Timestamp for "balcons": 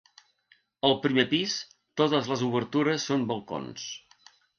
3.33-3.85